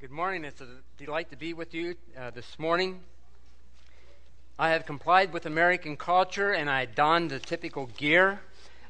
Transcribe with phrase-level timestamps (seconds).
[0.00, 0.46] Good morning.
[0.46, 0.66] It's a
[0.96, 3.00] delight to be with you uh, this morning.
[4.58, 8.40] I have complied with American culture and I donned the typical gear.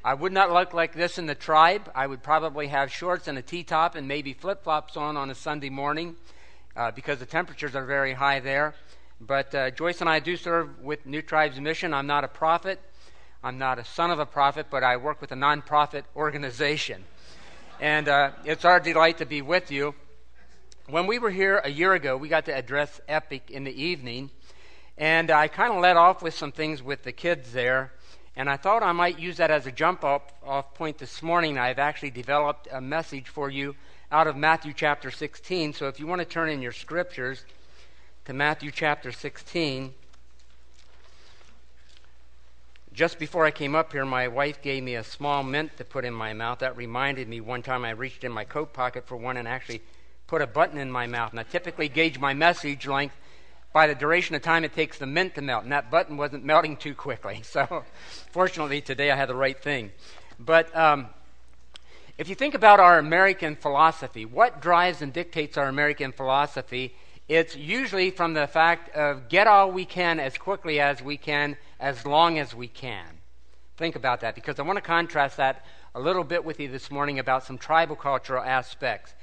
[0.05, 1.91] I would not look like this in the tribe.
[1.93, 5.29] I would probably have shorts and a T top and maybe flip flops on on
[5.29, 6.15] a Sunday morning
[6.77, 8.73] uh, because the temperatures are very high there.
[9.19, 11.93] But uh, Joyce and I do serve with New Tribes Mission.
[11.93, 12.79] I'm not a prophet,
[13.43, 17.03] I'm not a son of a prophet, but I work with a nonprofit organization.
[17.81, 19.93] And uh, it's our delight to be with you.
[20.91, 24.29] When we were here a year ago, we got to address Epic in the evening,
[24.97, 27.93] and I kind of let off with some things with the kids there.
[28.35, 31.57] And I thought I might use that as a jump off, off point this morning.
[31.57, 33.73] I've actually developed a message for you
[34.11, 35.71] out of Matthew chapter 16.
[35.71, 37.45] So if you want to turn in your scriptures
[38.25, 39.93] to Matthew chapter 16.
[42.91, 46.03] Just before I came up here, my wife gave me a small mint to put
[46.03, 46.59] in my mouth.
[46.59, 49.81] That reminded me one time I reached in my coat pocket for one and actually
[50.31, 51.31] put a button in my mouth.
[51.31, 53.17] And I typically gauge my message length
[53.73, 55.63] by the duration of time it takes the mint to melt.
[55.63, 57.41] And that button wasn't melting too quickly.
[57.51, 57.83] So
[58.31, 59.91] fortunately, today I had the right thing.
[60.39, 61.07] But um,
[62.17, 66.95] if you think about our American philosophy, what drives and dictates our American philosophy?
[67.27, 71.57] It's usually from the fact of get all we can as quickly as we can,
[71.77, 73.05] as long as we can.
[73.75, 76.89] Think about that because I want to contrast that a little bit with you this
[76.89, 79.13] morning about some tribal cultural aspects.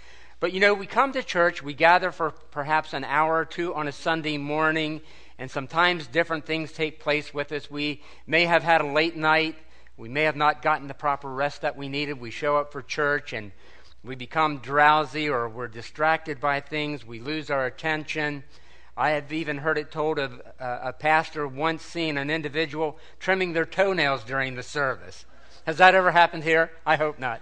[0.41, 3.75] But you know, we come to church, we gather for perhaps an hour or two
[3.75, 5.01] on a Sunday morning,
[5.37, 7.69] and sometimes different things take place with us.
[7.69, 9.57] We may have had a late night,
[9.97, 12.21] we may have not gotten the proper rest that we needed.
[12.21, 13.51] We show up for church and
[14.05, 18.45] we become drowsy or we're distracted by things, we lose our attention.
[18.97, 23.53] I have even heard it told of uh, a pastor once seen an individual trimming
[23.53, 25.25] their toenails during the service.
[25.67, 26.71] Has that ever happened here?
[26.87, 27.41] I hope not.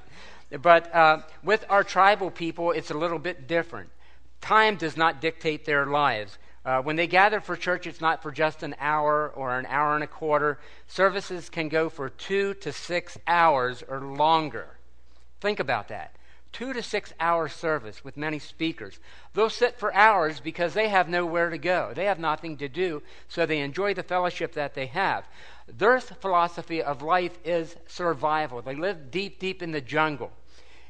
[0.51, 3.91] But uh, with our tribal people, it's a little bit different.
[4.41, 6.39] Time does not dictate their lives.
[6.65, 9.95] Uh, when they gather for church, it's not for just an hour or an hour
[9.95, 10.59] and a quarter.
[10.89, 14.67] Services can go for two to six hours or longer.
[15.41, 16.17] Think about that.
[16.53, 18.99] Two to six hour service with many speakers.
[19.35, 21.93] They'll sit for hours because they have nowhere to go.
[21.95, 25.25] They have nothing to do, so they enjoy the fellowship that they have.
[25.69, 28.63] Their philosophy of life is survival.
[28.63, 30.31] They live deep, deep in the jungle.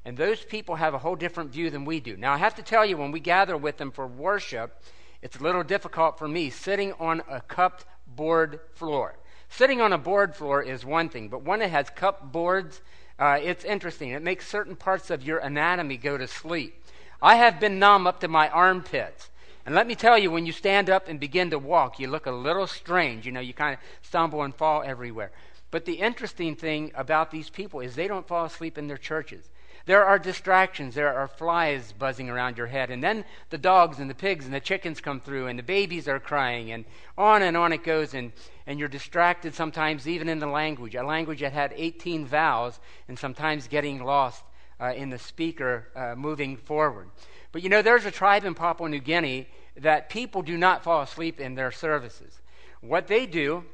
[0.05, 2.17] And those people have a whole different view than we do.
[2.17, 4.81] Now, I have to tell you, when we gather with them for worship,
[5.23, 9.17] it's a little difficult for me sitting on a cupped board floor.
[9.49, 12.81] Sitting on a board floor is one thing, but when it has cupped boards,
[13.19, 14.11] uh, it's interesting.
[14.11, 16.85] It makes certain parts of your anatomy go to sleep.
[17.23, 19.31] I have been numb up to my armpits.
[19.67, 22.27] And let me tell you, when you stand up and begin to walk, you look
[22.27, 23.27] a little strange.
[23.27, 25.33] You know, you kind of stumble and fall everywhere.
[25.73, 29.51] But the interesting thing about these people is they don't fall asleep in their churches.
[29.87, 30.95] There are distractions.
[30.95, 32.91] There are flies buzzing around your head.
[32.91, 36.07] And then the dogs and the pigs and the chickens come through, and the babies
[36.07, 36.85] are crying, and
[37.19, 38.15] on and on it goes.
[38.15, 38.31] And,
[38.69, 42.79] and you're distracted sometimes even in the language, a language that had 18 vowels,
[43.09, 44.45] and sometimes getting lost
[44.81, 47.09] uh, in the speaker uh, moving forward.
[47.53, 51.03] But you know, there's a tribe in Papua New Guinea that people do not fall
[51.03, 52.41] asleep in their services.
[52.81, 53.65] What they do,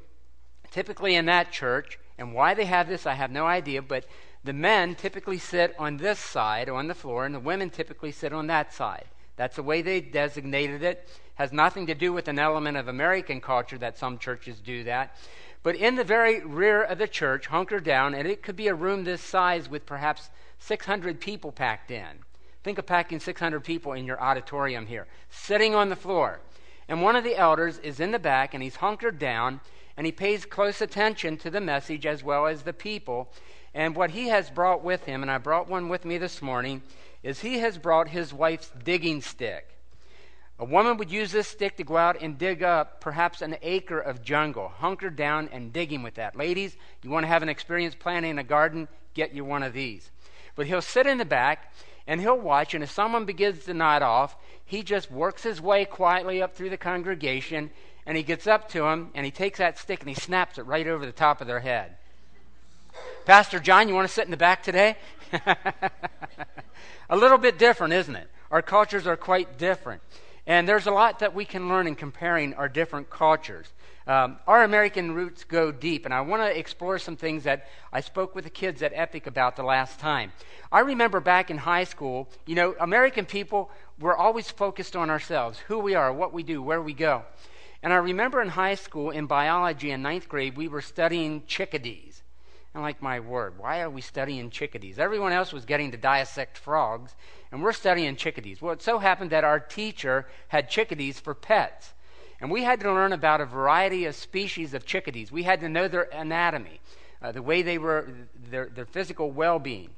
[0.71, 4.07] typically in that church, and why they have this, I have no idea, but
[4.45, 8.33] the men typically sit on this side on the floor, and the women typically sit
[8.33, 9.07] on that side.
[9.37, 11.09] That's the way they designated it.
[11.37, 15.17] Has nothing to do with an element of American culture that some churches do that.
[15.63, 18.75] But in the very rear of the church, hunker down, and it could be a
[18.75, 22.25] room this size with perhaps 600 people packed in.
[22.63, 26.41] Think of packing 600 people in your auditorium here, sitting on the floor.
[26.89, 29.61] And one of the elders is in the back and he's hunkered down
[29.97, 33.31] and he pays close attention to the message as well as the people.
[33.75, 36.83] And what he has brought with him, and I brought one with me this morning,
[37.23, 39.69] is he has brought his wife's digging stick.
[40.59, 43.99] A woman would use this stick to go out and dig up perhaps an acre
[43.99, 46.37] of jungle, hunker down and digging with that.
[46.37, 48.87] Ladies, you want to have an experience planting a garden?
[49.15, 50.11] Get you one of these.
[50.55, 51.73] But he'll sit in the back
[52.07, 55.85] and he'll watch, and if someone begins to nod off, he just works his way
[55.85, 57.71] quietly up through the congregation,
[58.07, 60.67] and he gets up to him, and he takes that stick and he snaps it
[60.67, 61.97] right over the top of their head.
[63.25, 64.97] Pastor John, you want to sit in the back today?
[67.09, 68.29] a little bit different, isn't it?
[68.51, 70.03] Our cultures are quite different.
[70.47, 73.69] And there's a lot that we can learn in comparing our different cultures.
[74.07, 78.01] Um, our American roots go deep, and I want to explore some things that I
[78.01, 80.33] spoke with the kids at Epic about the last time.
[80.73, 83.71] I remember back in high school, you know, American people
[84.01, 87.23] were always focused on ourselves, who we are, what we do, where we go.
[87.83, 92.23] And I remember in high school, in biology in ninth grade, we were studying chickadees.
[92.75, 94.99] And like my word, why are we studying chickadees?
[94.99, 97.15] Everyone else was getting to dissect frogs,
[97.51, 98.63] and we're studying chickadees.
[98.63, 101.93] Well, it so happened that our teacher had chickadees for pets.
[102.43, 105.31] And we had to learn about a variety of species of chickadees.
[105.31, 106.81] We had to know their anatomy,
[107.23, 108.09] uh, the way they were,
[108.51, 109.91] their, their physical well being.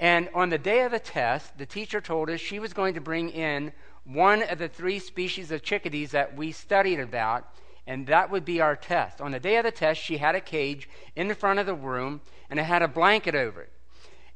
[0.00, 3.00] And on the day of the test, the teacher told us she was going to
[3.00, 3.72] bring in
[4.02, 7.46] one of the three species of chickadees that we studied about,
[7.86, 9.20] and that would be our test.
[9.20, 11.74] On the day of the test, she had a cage in the front of the
[11.74, 13.72] room, and it had a blanket over it.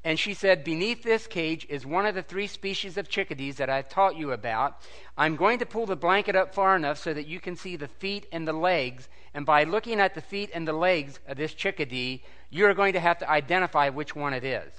[0.04, 3.70] And she said, Beneath this cage is one of the three species of chickadees that
[3.70, 4.80] I've taught you about.
[5.16, 7.86] I'm going to pull the blanket up far enough so that you can see the
[7.86, 9.08] feet and the legs.
[9.32, 13.00] And by looking at the feet and the legs of this chickadee, you're going to
[13.00, 14.72] have to identify which one it is.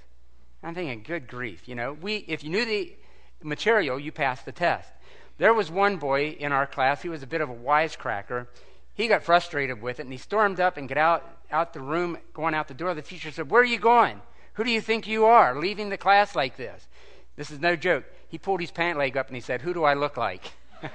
[0.61, 2.93] I'm thinking, good grief, you know, we, if you knew the
[3.41, 4.89] material, you passed the test.
[5.37, 8.47] There was one boy in our class, he was a bit of a wisecracker.
[8.93, 12.17] He got frustrated with it and he stormed up and got out, out the room,
[12.33, 12.93] going out the door.
[12.93, 14.21] The teacher said, Where are you going?
[14.53, 16.88] Who do you think you are, leaving the class like this?
[17.35, 18.05] This is no joke.
[18.29, 20.51] He pulled his pant leg up and he said, Who do I look like?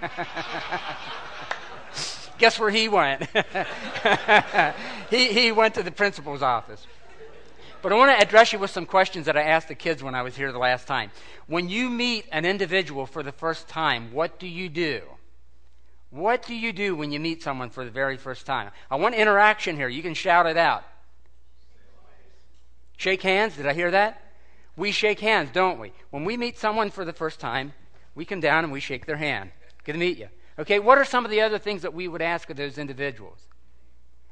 [2.39, 3.29] Guess where he went?
[5.11, 6.87] he, he went to the principal's office.
[7.83, 10.15] But I want to address you with some questions that I asked the kids when
[10.15, 11.11] I was here the last time.
[11.47, 15.03] When you meet an individual for the first time, what do you do?
[16.11, 18.71] What do you do when you meet someone for the very first time?
[18.91, 19.89] I want interaction here.
[19.89, 20.85] You can shout it out.
[22.99, 23.57] Shake hands.
[23.57, 24.21] Did I hear that?
[24.77, 25.93] We shake hands, don't we?
[26.11, 27.73] When we meet someone for the first time,
[28.15, 29.53] we come down and we shake their hand.
[29.85, 30.29] Good to meet you.
[30.59, 33.39] Okay, what are some of the other things that we would ask of those individuals?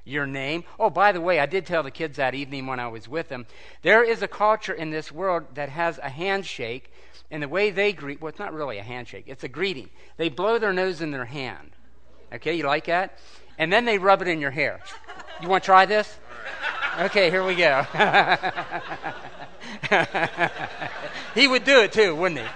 [0.05, 0.65] Your name.
[0.79, 3.29] Oh, by the way, I did tell the kids that evening when I was with
[3.29, 3.47] them.
[3.83, 6.93] There is a culture in this world that has a handshake,
[7.31, 9.91] and the way they greet, well, it's not really a handshake, it's a greeting.
[10.17, 11.71] They blow their nose in their hand.
[12.33, 13.19] Okay, you like that?
[13.59, 14.81] And then they rub it in your hair.
[15.41, 16.19] You want to try this?
[16.99, 17.83] Okay, here we go.
[21.35, 22.47] he would do it too, wouldn't he?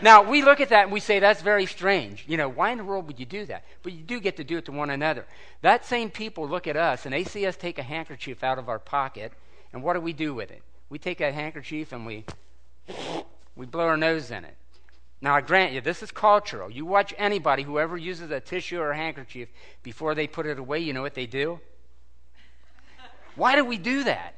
[0.00, 2.24] now, we look at that and we say that's very strange.
[2.28, 3.64] You know, why in the world would you do that?
[3.82, 5.26] But you do get to do it to one another.
[5.62, 8.68] That same people look at us and they see us take a handkerchief out of
[8.68, 9.32] our pocket,
[9.72, 10.62] and what do we do with it?
[10.88, 12.24] We take a handkerchief and we
[13.56, 14.56] we blow our nose in it.
[15.20, 16.70] Now, I grant you, this is cultural.
[16.70, 19.48] You watch anybody, whoever uses a tissue or a handkerchief,
[19.82, 21.60] before they put it away, you know what they do?
[23.36, 24.34] Why do we do that?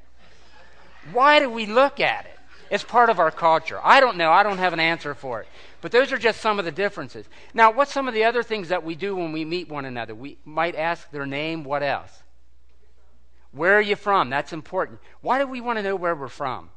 [1.12, 2.38] Why do we look at it?
[2.70, 3.78] It's part of our culture.
[3.82, 4.30] I don't know.
[4.30, 5.48] I don't have an answer for it.
[5.82, 7.26] But those are just some of the differences.
[7.52, 10.14] Now, what's some of the other things that we do when we meet one another?
[10.14, 11.64] We might ask their name.
[11.64, 12.22] What else?
[13.50, 14.30] Where are you from?
[14.30, 15.00] That's important.
[15.20, 16.70] Why do we want to know where we're from?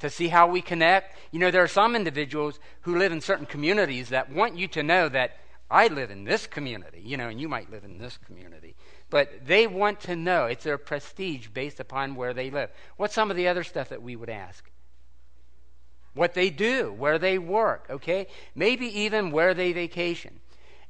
[0.00, 1.16] To see how we connect.
[1.30, 4.82] You know, there are some individuals who live in certain communities that want you to
[4.82, 5.36] know that
[5.70, 8.74] I live in this community, you know, and you might live in this community.
[9.14, 10.46] But they want to know.
[10.46, 12.70] It's their prestige based upon where they live.
[12.96, 14.68] What's some of the other stuff that we would ask?
[16.14, 18.26] What they do, where they work, okay?
[18.56, 20.40] Maybe even where they vacation.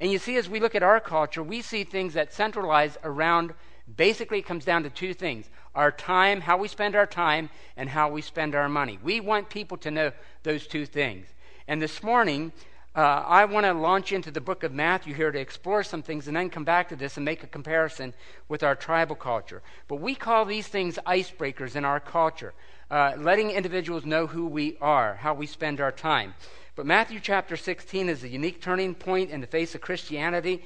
[0.00, 3.52] And you see, as we look at our culture, we see things that centralize around
[3.94, 7.90] basically it comes down to two things our time, how we spend our time, and
[7.90, 8.98] how we spend our money.
[9.02, 10.12] We want people to know
[10.44, 11.26] those two things.
[11.68, 12.52] And this morning,
[12.96, 16.28] uh, I want to launch into the book of Matthew here to explore some things
[16.28, 18.14] and then come back to this and make a comparison
[18.48, 19.62] with our tribal culture.
[19.88, 22.54] But we call these things icebreakers in our culture,
[22.92, 26.34] uh, letting individuals know who we are, how we spend our time.
[26.76, 30.62] But Matthew chapter 16 is a unique turning point in the face of Christianity.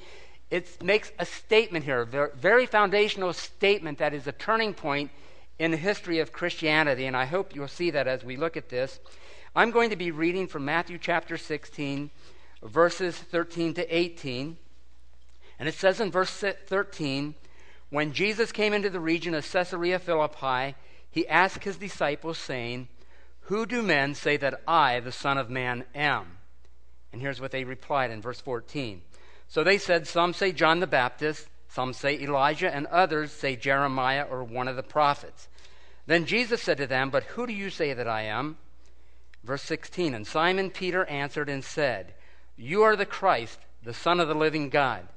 [0.51, 5.09] It makes a statement here, a very foundational statement that is a turning point
[5.57, 7.07] in the history of Christianity.
[7.07, 8.99] And I hope you'll see that as we look at this.
[9.55, 12.11] I'm going to be reading from Matthew chapter 16,
[12.61, 14.57] verses 13 to 18.
[15.57, 17.33] And it says in verse 13
[17.89, 20.75] When Jesus came into the region of Caesarea Philippi,
[21.09, 22.89] he asked his disciples, saying,
[23.41, 26.37] Who do men say that I, the Son of Man, am?
[27.11, 29.01] And here's what they replied in verse 14.
[29.47, 34.27] So they said, Some say John the Baptist, some say Elijah, and others say Jeremiah
[34.29, 35.47] or one of the prophets.
[36.05, 38.57] Then Jesus said to them, But who do you say that I am?
[39.43, 42.13] Verse 16 And Simon Peter answered and said,
[42.57, 45.07] You are the Christ, the Son of the living God.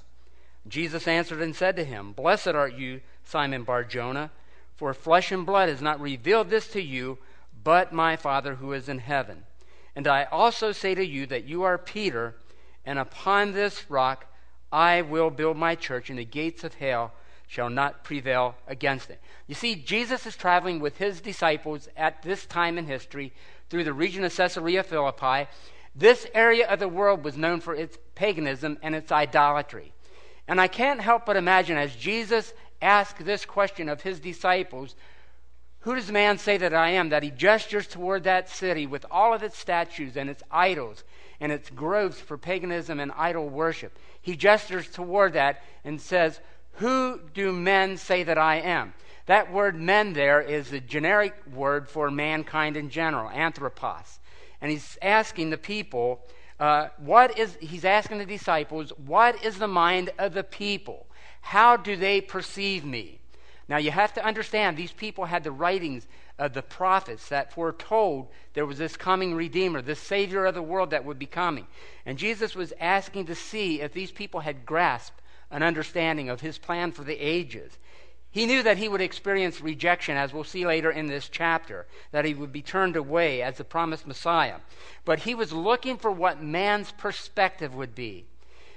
[0.69, 4.31] Jesus answered and said to him, Blessed are you, Simon Bar Jonah,
[4.77, 7.19] for flesh and blood has not revealed this to you,
[7.65, 9.45] but my Father who is in heaven.
[9.95, 12.37] And I also say to you that you are Peter,
[12.85, 14.27] and upon this rock
[14.73, 17.13] I will build my church, and the gates of hell
[17.53, 19.21] shall not prevail against it.
[19.47, 23.31] You see, Jesus is traveling with his disciples at this time in history
[23.69, 25.51] through the region of Caesarea Philippi.
[25.95, 29.93] This area of the world was known for its paganism and its idolatry.
[30.49, 34.97] And I can't help but imagine as Jesus asked this question of his disciples,
[35.81, 37.11] Who does man say that I am?
[37.11, 41.05] That he gestures toward that city with all of its statues and its idols
[41.39, 43.99] and its groves for paganism and idol worship.
[44.23, 46.41] He gestures toward that and says,
[46.75, 48.95] Who do men say that I am?
[49.27, 54.19] That word men there is a generic word for mankind in general, anthropos.
[54.61, 56.21] And he's asking the people,
[56.59, 61.07] uh, what is, he's asking the disciples, what is the mind of the people?
[61.41, 63.21] How do they perceive me?
[63.69, 66.07] Now you have to understand, these people had the writings
[66.39, 70.91] of the prophets that foretold there was this coming Redeemer, this Savior of the world
[70.91, 71.67] that would be coming.
[72.05, 75.22] And Jesus was asking to see if these people had grasped
[75.53, 77.79] an understanding of his plan for the ages.
[78.33, 82.25] He knew that he would experience rejection, as we'll see later in this chapter, that
[82.25, 84.57] he would be turned away as the promised Messiah.
[85.05, 88.25] But he was looking for what man's perspective would be.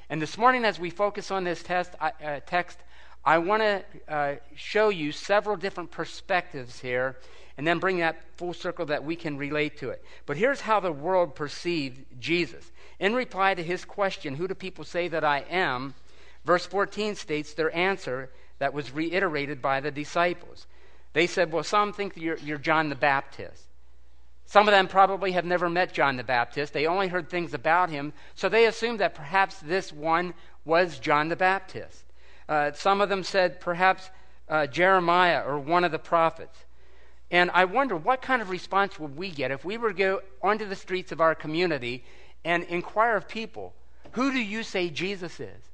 [0.09, 2.11] And this morning, as we focus on this test, uh,
[2.45, 2.79] text,
[3.23, 7.15] I want to uh, show you several different perspectives here
[7.57, 10.03] and then bring that full circle that we can relate to it.
[10.25, 12.71] But here's how the world perceived Jesus.
[12.99, 15.95] In reply to his question, Who do people say that I am?
[16.45, 20.67] Verse 14 states their answer that was reiterated by the disciples.
[21.13, 23.63] They said, Well, some think you're, you're John the Baptist.
[24.45, 26.71] Some of them probably have never met John the Baptist.
[26.71, 30.35] They only heard things about him, so they assumed that perhaps this one
[30.65, 32.03] was John the Baptist.
[32.47, 34.09] Uh, some of them said perhaps
[34.47, 36.65] uh, Jeremiah or one of the prophets.
[37.31, 40.21] And I wonder what kind of response would we get if we were to go
[40.43, 42.03] onto the streets of our community
[42.43, 43.73] and inquire of people,
[44.11, 45.71] who do you say Jesus is?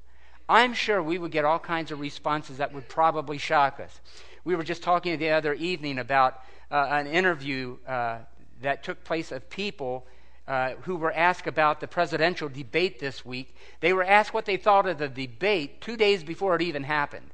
[0.52, 4.00] I'm sure we would get all kinds of responses that would probably shock us.
[4.44, 8.18] We were just talking the other evening about uh, an interview uh,
[8.60, 10.06] that took place of people
[10.46, 13.56] uh, who were asked about the presidential debate this week.
[13.80, 17.30] They were asked what they thought of the debate two days before it even happened.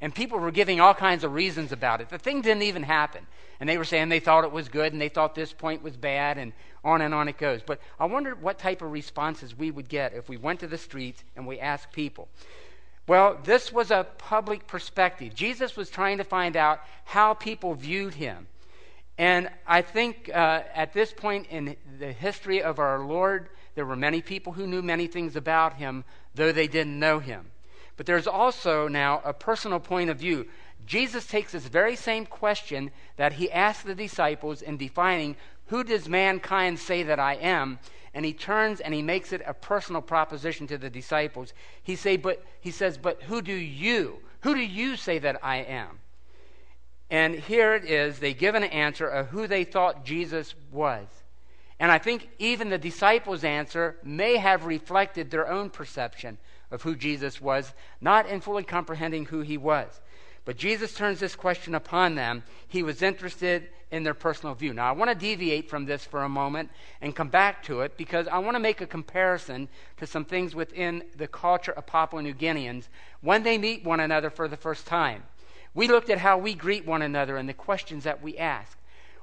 [0.00, 2.10] And people were giving all kinds of reasons about it.
[2.10, 3.26] The thing didn't even happen.
[3.58, 5.96] And they were saying they thought it was good and they thought this point was
[5.96, 6.52] bad and
[6.84, 7.62] on and on it goes.
[7.64, 10.76] But I wonder what type of responses we would get if we went to the
[10.76, 12.28] streets and we asked people.
[13.08, 15.34] Well, this was a public perspective.
[15.34, 18.48] Jesus was trying to find out how people viewed him.
[19.16, 23.96] And I think uh, at this point in the history of our Lord, there were
[23.96, 27.50] many people who knew many things about him, though they didn't know him.
[27.96, 30.46] But there's also now a personal point of view.
[30.86, 35.36] Jesus takes this very same question that he asked the disciples in defining
[35.66, 37.80] who does mankind say that I am,
[38.14, 41.52] and he turns and he makes it a personal proposition to the disciples.
[41.82, 44.18] He say, but he says, but who do you?
[44.42, 45.98] Who do you say that I am?
[47.10, 51.06] And here it is, they give an answer of who they thought Jesus was.
[51.78, 56.38] And I think even the disciples' answer may have reflected their own perception
[56.70, 60.00] of who Jesus was, not in fully comprehending who he was.
[60.44, 62.44] But Jesus turns this question upon them.
[62.68, 64.72] He was interested in their personal view.
[64.72, 66.70] Now, I want to deviate from this for a moment
[67.00, 70.54] and come back to it because I want to make a comparison to some things
[70.54, 72.88] within the culture of Papua New Guineans
[73.20, 75.24] when they meet one another for the first time.
[75.74, 78.78] We looked at how we greet one another and the questions that we ask.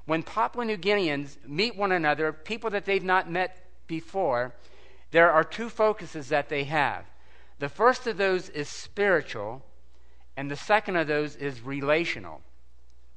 [0.06, 4.54] When Papua New Guineans meet one another, people that they've not met before,
[5.10, 7.04] there are two focuses that they have.
[7.64, 9.64] The first of those is spiritual,
[10.36, 12.42] and the second of those is relational.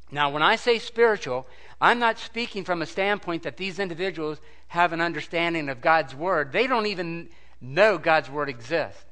[0.09, 1.45] Now, when I say spiritual,
[1.81, 4.39] I'm not speaking from a standpoint that these individuals
[4.69, 6.53] have an understanding of God's Word.
[6.53, 7.27] They don't even
[7.59, 9.03] know God's Word exists.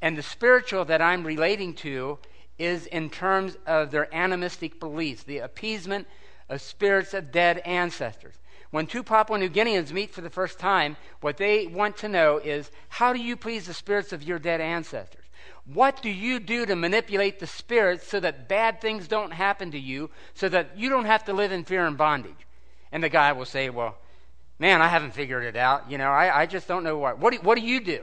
[0.00, 2.20] And the spiritual that I'm relating to
[2.56, 6.06] is in terms of their animistic beliefs, the appeasement
[6.48, 8.36] of spirits of dead ancestors.
[8.74, 12.38] When two Papua New Guineans meet for the first time, what they want to know
[12.38, 15.24] is how do you please the spirits of your dead ancestors?
[15.64, 19.78] What do you do to manipulate the spirits so that bad things don't happen to
[19.78, 22.48] you, so that you don't have to live in fear and bondage?
[22.90, 23.96] And the guy will say, Well,
[24.58, 25.88] man, I haven't figured it out.
[25.88, 27.20] You know, I, I just don't know what.
[27.20, 28.02] What do, what do you do?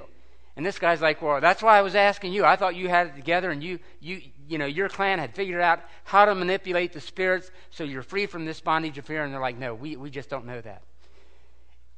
[0.55, 2.45] And this guy's like, Well, that's why I was asking you.
[2.45, 5.61] I thought you had it together and you, you, you know, your clan had figured
[5.61, 9.23] out how to manipulate the spirits so you're free from this bondage of fear.
[9.23, 10.83] And they're like, no, we, we just don't know that.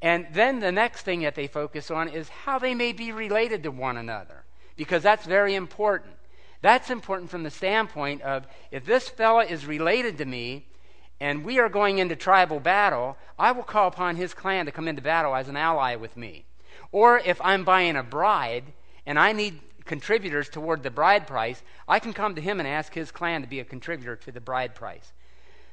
[0.04, 3.64] And then the next thing that they focus on is how they may be related
[3.64, 4.44] to one another,
[4.76, 6.14] because that's very important.
[6.62, 10.68] That's important from the standpoint of if this fella is related to me
[11.20, 14.88] and we are going into tribal battle, I will call upon his clan to come
[14.88, 16.46] into battle as an ally with me.
[16.92, 18.66] Or if I'm buying a bride
[19.06, 22.94] and I need contributors toward the bride price, I can come to him and ask
[22.94, 25.14] his clan to be a contributor to the bride price.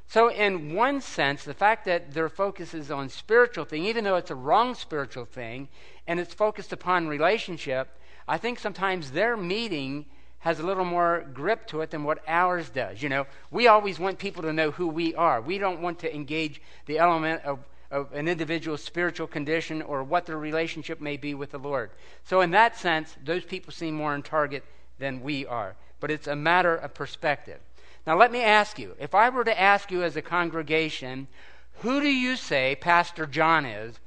[0.07, 4.17] So, in one sense, the fact that their focus is on spiritual thing, even though
[4.17, 5.69] it's a wrong spiritual thing,
[6.09, 10.07] and it's focused upon relationship, I think sometimes their meeting
[10.41, 13.03] has a little more grip to it than what ours does.
[13.03, 15.41] You know, we always want people to know who we are.
[15.41, 17.61] We don't want to engage the element of,
[17.91, 21.91] of an individual's spiritual condition or what their relationship may be with the Lord.
[22.25, 24.65] So, in that sense, those people seem more on target
[24.99, 25.75] than we are.
[25.99, 27.59] But it's a matter of perspective.
[28.07, 31.27] Now, let me ask you if I were to ask you as a congregation,
[31.81, 33.99] who do you say Pastor John is?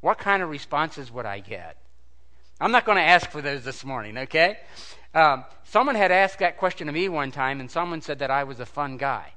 [0.00, 1.76] What kind of responses would I get?
[2.60, 4.58] I'm not going to ask for those this morning, okay?
[5.14, 8.44] Um, someone had asked that question to me one time, and someone said that I
[8.44, 9.32] was a fun guy.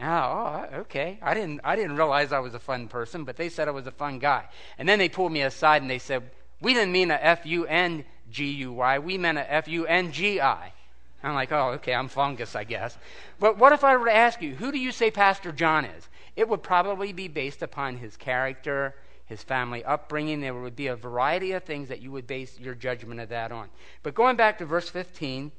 [0.00, 1.18] Oh, okay.
[1.22, 3.86] I didn't, I didn't realize I was a fun person, but they said I was
[3.86, 4.44] a fun guy.
[4.78, 7.66] And then they pulled me aside and they said, We didn't mean a F U
[7.66, 10.72] N G U Y, we meant a F U N G I.
[11.22, 12.98] I'm like, Oh, okay, I'm fungus, I guess.
[13.38, 16.08] But what if I were to ask you, who do you say Pastor John is?
[16.36, 18.96] It would probably be based upon his character,
[19.26, 20.40] his family upbringing.
[20.40, 23.52] There would be a variety of things that you would base your judgment of that
[23.52, 23.68] on.
[24.02, 25.52] But going back to verse 15,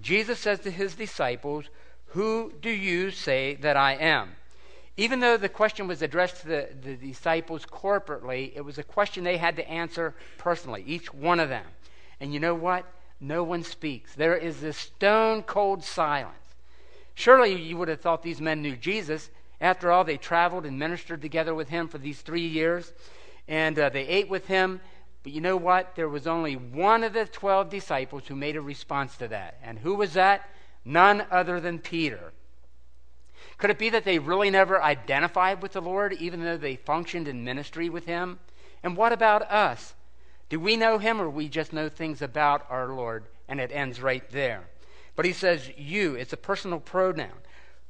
[0.00, 1.68] Jesus says to his disciples,
[2.10, 4.36] Who do you say that I am?
[4.96, 9.24] Even though the question was addressed to the, the disciples corporately, it was a question
[9.24, 11.66] they had to answer personally, each one of them.
[12.20, 12.84] And you know what?
[13.20, 14.14] No one speaks.
[14.14, 16.34] There is this stone cold silence.
[17.14, 21.20] Surely you would have thought these men knew Jesus after all, they traveled and ministered
[21.20, 22.92] together with him for these three years,
[23.46, 24.80] and uh, they ate with him.
[25.22, 25.94] But you know what?
[25.96, 29.58] There was only one of the 12 disciples who made a response to that.
[29.62, 30.48] And who was that?
[30.84, 32.32] None other than Peter.
[33.58, 37.28] Could it be that they really never identified with the Lord, even though they functioned
[37.28, 38.38] in ministry with him?
[38.82, 39.94] And what about us?
[40.48, 44.00] Do we know him, or we just know things about our Lord, and it ends
[44.00, 44.64] right there?
[45.14, 47.28] But he says, you, it's a personal pronoun.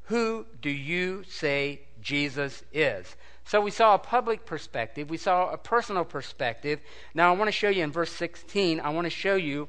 [0.04, 3.14] Who do you say Jesus is?
[3.44, 6.80] So we saw a public perspective, we saw a personal perspective.
[7.14, 9.68] Now I want to show you in verse 16, I want to show you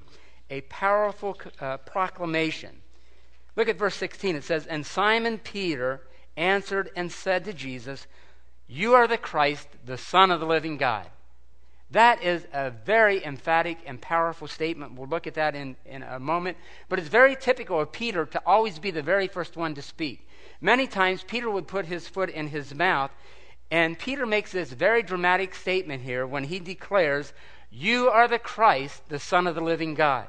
[0.49, 2.81] a powerful uh, proclamation.
[3.55, 4.35] Look at verse 16.
[4.35, 6.01] It says, And Simon Peter
[6.37, 8.07] answered and said to Jesus,
[8.67, 11.07] You are the Christ, the Son of the living God.
[11.91, 14.93] That is a very emphatic and powerful statement.
[14.93, 16.57] We'll look at that in, in a moment.
[16.87, 20.25] But it's very typical of Peter to always be the very first one to speak.
[20.61, 23.11] Many times, Peter would put his foot in his mouth,
[23.69, 27.33] and Peter makes this very dramatic statement here when he declares,
[27.69, 30.27] You are the Christ, the Son of the living God.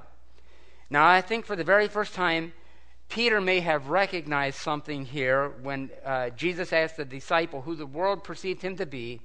[0.90, 2.54] Now, I think for the very first time,
[3.08, 8.24] Peter may have recognized something here when uh, Jesus asked the disciple who the world
[8.24, 9.20] perceived him to be,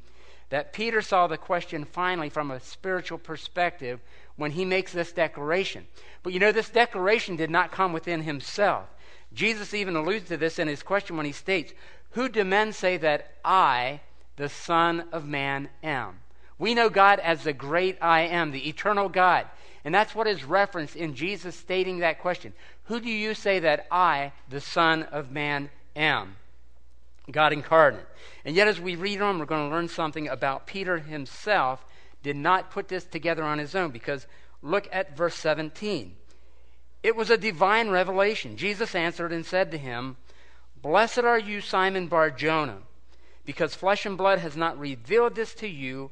[0.50, 4.00] that Peter saw the question finally from a spiritual perspective
[4.36, 5.86] when he makes this declaration.
[6.24, 8.86] But you know, this declaration did not come within himself.
[9.34, 11.74] Jesus even alludes to this in his question when he states,
[12.12, 14.02] Who do men say that I,
[14.38, 16.20] the Son of Man, am?
[16.60, 19.48] We know God as the great I am, the eternal God.
[19.84, 22.54] And that's what is referenced in Jesus stating that question.
[22.88, 26.38] Who do you say that I, the Son of Man, am?
[27.30, 28.08] God incarnate.
[28.45, 31.86] And yet, as we read on, we're going to learn something about Peter himself
[32.23, 34.26] did not put this together on his own because
[34.62, 36.15] look at verse 17.
[37.04, 38.56] It was a divine revelation.
[38.58, 40.15] Jesus answered and said to him,
[40.82, 42.80] Blessed are you, Simon Bar Jonah,
[43.45, 46.12] because flesh and blood has not revealed this to you,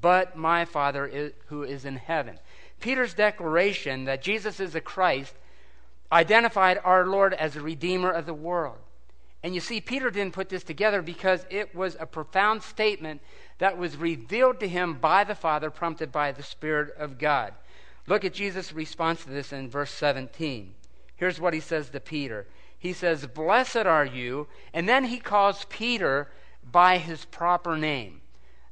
[0.00, 2.38] but my Father who is in heaven.
[2.80, 5.34] Peter's declaration that Jesus is the Christ
[6.10, 8.78] identified our Lord as the Redeemer of the world.
[9.42, 13.20] And you see, Peter didn't put this together because it was a profound statement
[13.58, 17.54] that was revealed to him by the Father, prompted by the Spirit of God.
[18.06, 20.74] Look at Jesus' response to this in verse 17.
[21.16, 22.46] Here's what he says to Peter
[22.78, 24.48] He says, Blessed are you.
[24.72, 26.28] And then he calls Peter
[26.70, 28.20] by his proper name.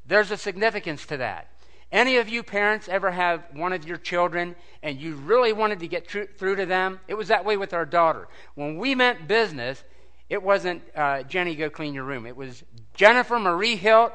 [0.07, 1.49] There's a significance to that.
[1.95, 5.87] Any of you parents ever have one of your children and you really wanted to
[5.87, 6.99] get tr- through to them?
[7.07, 8.27] It was that way with our daughter.
[8.57, 9.85] When we meant business,
[10.29, 12.27] it wasn't uh, Jenny, go clean your room.
[12.27, 14.13] It was Jennifer Marie Hilt,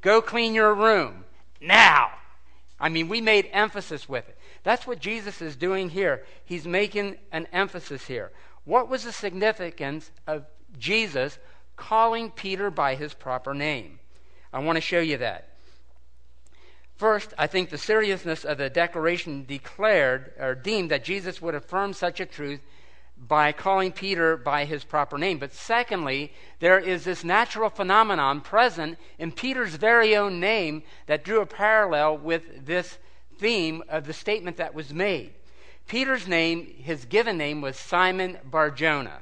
[0.00, 1.24] go clean your room
[1.60, 2.10] now.
[2.80, 4.36] I mean, we made emphasis with it.
[4.64, 6.24] That's what Jesus is doing here.
[6.44, 8.32] He's making an emphasis here.
[8.64, 10.44] What was the significance of
[10.76, 11.38] Jesus
[11.76, 14.00] calling Peter by his proper name?
[14.52, 15.51] I want to show you that.
[17.02, 21.94] First, I think the seriousness of the declaration declared or deemed that Jesus would affirm
[21.94, 22.60] such a truth
[23.18, 25.38] by calling Peter by his proper name.
[25.38, 31.40] But secondly, there is this natural phenomenon present in Peter's very own name that drew
[31.40, 32.98] a parallel with this
[33.36, 35.34] theme of the statement that was made.
[35.88, 39.18] Peter's name, his given name, was Simon Barjona.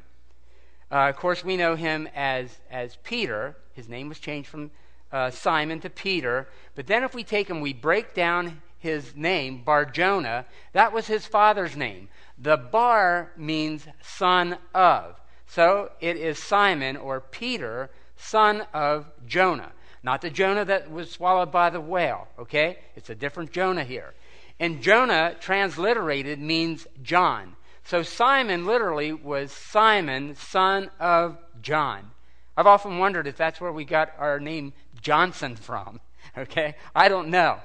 [0.92, 3.56] Uh, of course, we know him as, as Peter.
[3.72, 4.70] His name was changed from
[5.12, 6.48] uh, Simon to Peter.
[6.74, 11.06] But then, if we take him, we break down his name, Bar Jonah, that was
[11.06, 12.08] his father's name.
[12.38, 15.20] The Bar means son of.
[15.46, 19.72] So it is Simon or Peter, son of Jonah.
[20.02, 22.78] Not the Jonah that was swallowed by the whale, okay?
[22.96, 24.14] It's a different Jonah here.
[24.58, 27.56] And Jonah, transliterated, means John.
[27.84, 32.10] So Simon literally was Simon, son of John.
[32.56, 36.00] I've often wondered if that's where we got our name Johnson from.
[36.38, 36.76] Okay?
[36.94, 37.58] I don't know.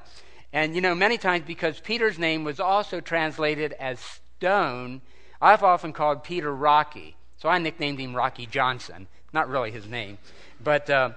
[0.51, 5.01] And you know, many times because Peter's name was also translated as stone,
[5.39, 7.15] I've often called Peter Rocky.
[7.37, 9.07] So I nicknamed him Rocky Johnson.
[9.33, 10.17] Not really his name.
[10.63, 11.11] But uh,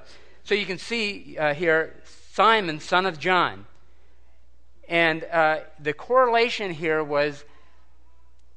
[0.44, 1.94] so you can see uh, here
[2.32, 3.64] Simon, son of John.
[4.88, 7.44] And uh, the correlation here was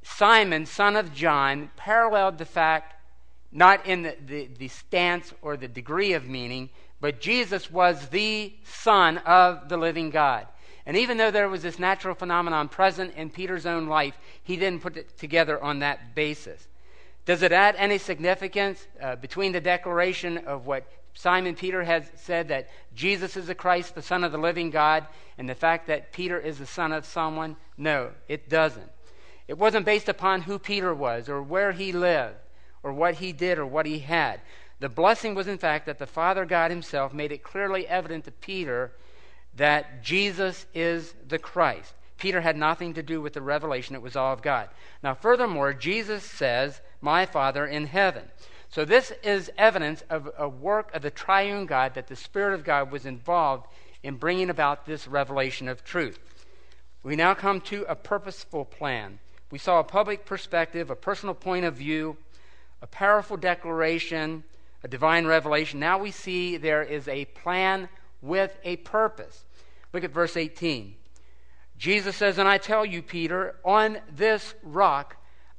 [0.03, 2.95] Simon, son of John, paralleled the fact,
[3.51, 6.69] not in the, the, the, stance or the degree of meaning,
[7.01, 10.47] but Jesus was the Son of the living God.
[10.85, 14.81] And even though there was this natural phenomenon present in Peter's own life, he didn't
[14.81, 16.67] put it together on that basis.
[17.25, 22.47] Does it add any significance uh, between the declaration of what Simon Peter has said
[22.47, 25.05] that Jesus is the Christ, the Son of the living God,
[25.37, 27.57] and the fact that Peter is the son of someone?
[27.77, 28.89] No, it doesn't.
[29.47, 32.35] It wasn't based upon who Peter was or where he lived
[32.83, 34.39] or what he did or what he had.
[34.81, 38.31] The blessing was, in fact, that the Father God Himself made it clearly evident to
[38.31, 38.91] Peter
[39.55, 41.93] that Jesus is the Christ.
[42.17, 44.69] Peter had nothing to do with the revelation, it was all of God.
[45.03, 48.23] Now, furthermore, Jesus says, My Father in heaven.
[48.69, 52.63] So, this is evidence of a work of the triune God that the Spirit of
[52.63, 53.67] God was involved
[54.01, 56.17] in bringing about this revelation of truth.
[57.03, 59.19] We now come to a purposeful plan.
[59.51, 62.17] We saw a public perspective, a personal point of view,
[62.81, 64.43] a powerful declaration,
[64.83, 65.79] a divine revelation.
[65.79, 67.89] Now we see there is a plan
[68.21, 69.43] with a purpose.
[69.93, 70.95] Look at verse 18.
[71.77, 75.17] Jesus says, And I tell you, Peter, on this rock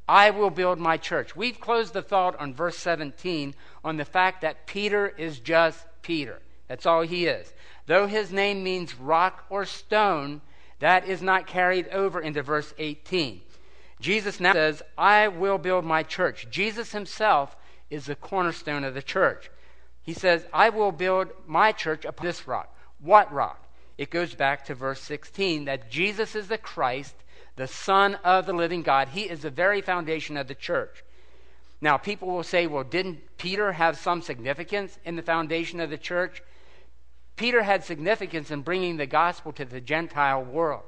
[0.09, 1.37] I will build my church.
[1.37, 3.55] We've closed the thought on verse 17
[3.85, 6.41] on the fact that Peter is just Peter.
[6.69, 7.53] That's all he is.
[7.87, 10.41] Though his name means rock or stone,
[10.81, 13.41] that is not carried over into verse 18.
[14.01, 16.49] Jesus now says, I will build my church.
[16.51, 17.57] Jesus himself
[17.93, 19.51] is the cornerstone of the church.
[20.03, 22.75] He says, I will build my church upon this rock.
[22.99, 23.69] What rock?
[23.99, 27.15] It goes back to verse 16 that Jesus is the Christ,
[27.57, 29.09] the Son of the living God.
[29.09, 31.05] He is the very foundation of the church.
[31.83, 35.99] Now, people will say, well, didn't Peter have some significance in the foundation of the
[35.99, 36.43] church?
[37.37, 40.85] Peter had significance in bringing the gospel to the Gentile world.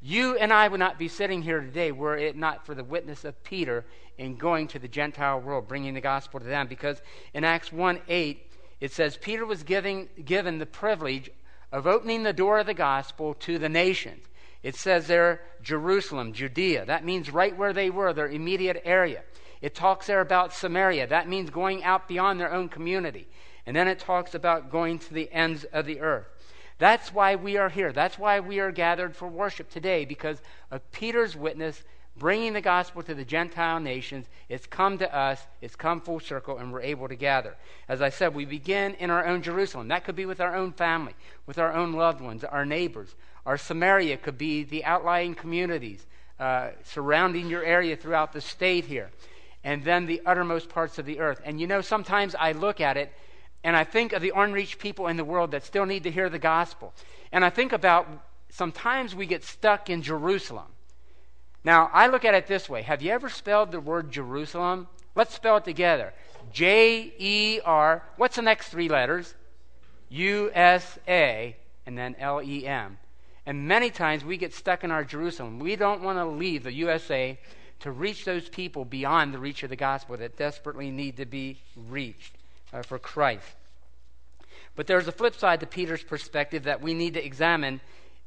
[0.00, 3.24] You and I would not be sitting here today were it not for the witness
[3.24, 3.84] of Peter
[4.16, 6.68] in going to the Gentile world, bringing the gospel to them.
[6.68, 7.02] Because
[7.34, 11.30] in Acts 1 8, it says Peter was giving, given the privilege
[11.72, 14.24] of opening the door of the gospel to the nations.
[14.62, 16.84] It says there, Jerusalem, Judea.
[16.86, 19.22] That means right where they were, their immediate area.
[19.60, 21.08] It talks there about Samaria.
[21.08, 23.26] That means going out beyond their own community.
[23.66, 26.26] And then it talks about going to the ends of the earth.
[26.78, 27.92] That's why we are here.
[27.92, 31.82] That's why we are gathered for worship today, because of Peter's witness
[32.18, 34.26] bringing the gospel to the Gentile nations.
[34.48, 37.56] It's come to us, it's come full circle, and we're able to gather.
[37.88, 39.88] As I said, we begin in our own Jerusalem.
[39.88, 41.14] That could be with our own family,
[41.46, 43.14] with our own loved ones, our neighbors.
[43.46, 46.06] Our Samaria could be the outlying communities
[46.38, 49.10] uh, surrounding your area throughout the state here.
[49.64, 51.40] And then the uttermost parts of the earth.
[51.44, 53.12] And you know, sometimes I look at it
[53.64, 56.28] and I think of the unreached people in the world that still need to hear
[56.28, 56.94] the gospel.
[57.32, 58.06] And I think about
[58.50, 60.66] sometimes we get stuck in Jerusalem.
[61.64, 64.86] Now, I look at it this way Have you ever spelled the word Jerusalem?
[65.14, 66.14] Let's spell it together
[66.52, 68.04] J E R.
[68.16, 69.34] What's the next three letters?
[70.08, 72.98] U S A, and then L E M.
[73.44, 75.58] And many times we get stuck in our Jerusalem.
[75.58, 77.38] We don't want to leave the USA
[77.80, 81.58] to reach those people beyond the reach of the gospel that desperately need to be
[81.76, 82.37] reached
[82.72, 83.46] uh, for Christ.
[84.76, 87.80] But there's a flip side to Peter's perspective that we need to examine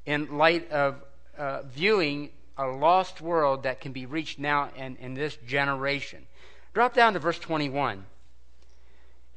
[0.06, 1.02] in light of
[1.38, 6.26] uh, viewing a lost world that can be reached now in, in this generation.
[6.74, 8.06] Drop down to verse 21.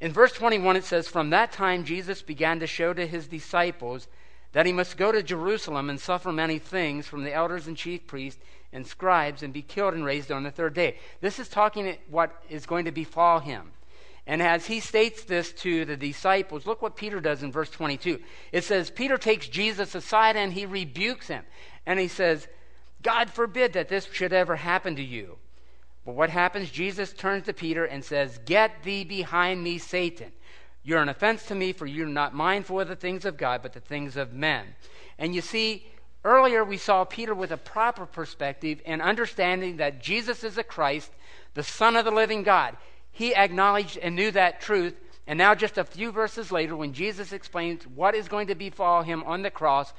[0.01, 4.07] In verse 21, it says, From that time Jesus began to show to his disciples
[4.51, 8.05] that he must go to Jerusalem and suffer many things from the elders and chief
[8.07, 8.41] priests
[8.71, 10.97] and scribes and be killed and raised on the third day.
[11.21, 13.71] This is talking what is going to befall him.
[14.27, 18.19] And as he states this to the disciples, look what Peter does in verse 22.
[18.51, 21.43] It says, Peter takes Jesus aside and he rebukes him.
[21.85, 22.47] And he says,
[23.03, 25.37] God forbid that this should ever happen to you.
[26.05, 26.71] But what happens?
[26.71, 30.31] Jesus turns to Peter and says, Get thee behind me, Satan.
[30.83, 33.73] You're an offense to me, for you're not mindful of the things of God, but
[33.73, 34.65] the things of men.
[35.17, 35.85] And you see,
[36.25, 41.11] Earlier, we saw Peter with a proper perspective and understanding that Jesus is the Christ,
[41.53, 42.75] the Son of the living God.
[43.15, 44.93] He acknowledged and knew that truth.
[45.25, 49.03] And now, just a few verses later, when Jesus explains what is going to befall
[49.03, 49.93] him on the cross,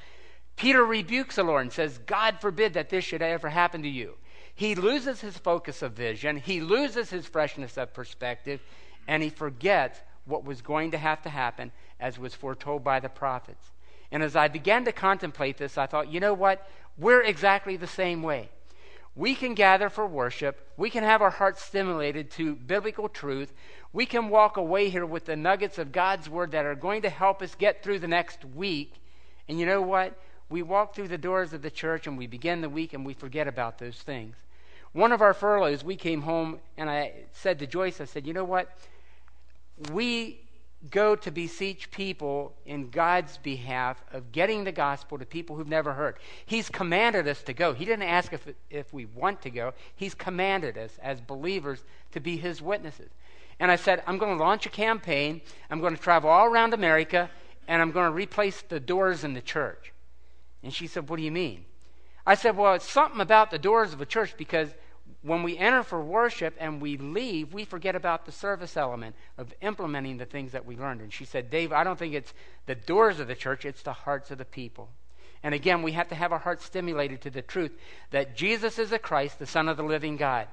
[0.55, 4.13] Peter rebukes the Lord and says, God forbid that this should ever happen to you.
[4.53, 8.61] He loses his focus of vision, he loses his freshness of perspective,
[9.07, 13.09] and he forgets what was going to have to happen as was foretold by the
[13.09, 13.71] prophets.
[14.11, 16.69] And as I began to contemplate this, I thought, you know what?
[16.99, 18.49] We're exactly the same way.
[19.17, 20.69] We can gather for worship.
[20.77, 23.51] We can have our hearts stimulated to biblical truth.
[23.91, 27.09] We can walk away here with the nuggets of God's word that are going to
[27.09, 28.93] help us get through the next week.
[29.49, 30.15] And you know what?
[30.49, 33.15] We walk through the doors of the church and we begin the week and we
[33.15, 34.35] forget about those things.
[34.93, 38.33] One of our furloughs, we came home and I said to Joyce, I said, you
[38.33, 38.69] know what?
[39.91, 40.46] We
[40.91, 45.93] go to beseech people in God's behalf of getting the gospel to people who've never
[45.93, 46.17] heard.
[46.45, 47.73] He's commanded us to go.
[47.73, 52.19] He didn't ask if, if we want to go, He's commanded us as believers to
[52.19, 53.09] be His witnesses.
[53.59, 55.41] And I said, I'm going to launch a campaign.
[55.69, 57.29] I'm going to travel all around America
[57.67, 59.91] and I'm going to replace the doors in the church.
[60.63, 61.65] And she said, What do you mean?
[62.25, 64.69] I said, Well, it's something about the doors of a church because
[65.21, 69.53] when we enter for worship and we leave, we forget about the service element of
[69.61, 71.01] implementing the things that we learned.
[71.01, 72.33] And she said, Dave, I don't think it's
[72.65, 74.89] the doors of the church, it's the hearts of the people.
[75.43, 77.71] And again, we have to have our hearts stimulated to the truth
[78.11, 80.47] that Jesus is the Christ, the Son of the living God.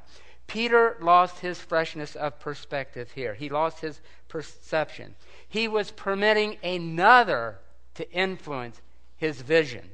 [0.46, 3.34] Peter lost his freshness of perspective here.
[3.34, 5.14] He lost his perception.
[5.48, 7.58] He was permitting another
[7.94, 8.80] to influence
[9.16, 9.90] his vision.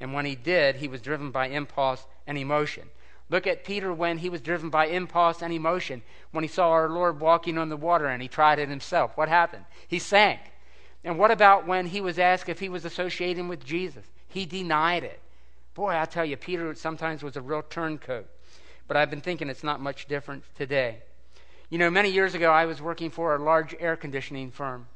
[0.00, 2.88] And when he did, he was driven by impulse and emotion.
[3.30, 6.02] Look at Peter when he was driven by impulse and emotion.
[6.30, 9.28] When he saw our Lord walking on the water and he tried it himself, what
[9.28, 9.64] happened?
[9.86, 10.40] He sank.
[11.04, 14.06] And what about when he was asked if he was associating with Jesus?
[14.28, 15.20] He denied it.
[15.74, 18.26] Boy, I tell you, Peter sometimes was a real turncoat.
[18.88, 21.02] But I've been thinking it's not much different today.
[21.70, 24.86] You know, many years ago, I was working for a large air conditioning firm.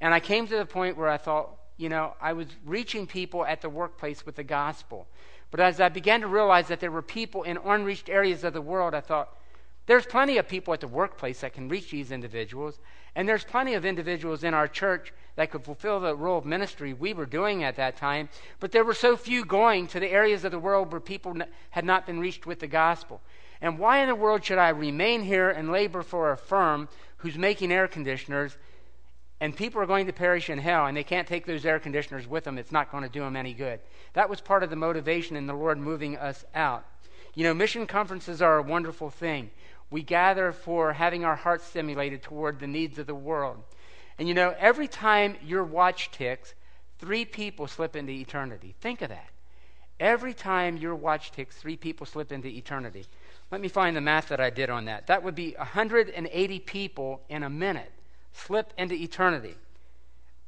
[0.00, 3.44] And I came to the point where I thought, you know, I was reaching people
[3.44, 5.06] at the workplace with the gospel.
[5.50, 8.60] But as I began to realize that there were people in unreached areas of the
[8.60, 9.36] world, I thought,
[9.86, 12.80] there's plenty of people at the workplace that can reach these individuals.
[13.14, 16.92] And there's plenty of individuals in our church that could fulfill the role of ministry
[16.92, 18.28] we were doing at that time.
[18.60, 21.36] But there were so few going to the areas of the world where people
[21.70, 23.20] had not been reached with the gospel.
[23.60, 27.38] And why in the world should I remain here and labor for a firm who's
[27.38, 28.56] making air conditioners
[29.44, 32.26] and people are going to perish in hell and they can't take those air conditioners
[32.26, 33.78] with them, it's not going to do them any good.
[34.14, 36.86] That was part of the motivation in the Lord moving us out.
[37.34, 39.50] You know, mission conferences are a wonderful thing.
[39.90, 43.58] We gather for having our hearts stimulated toward the needs of the world.
[44.18, 46.54] And you know, every time your watch ticks,
[46.98, 48.74] three people slip into eternity.
[48.80, 49.28] Think of that.
[50.00, 53.04] Every time your watch ticks, three people slip into eternity.
[53.50, 55.06] Let me find the math that I did on that.
[55.08, 57.92] That would be 180 people in a minute
[58.34, 59.54] slip into eternity.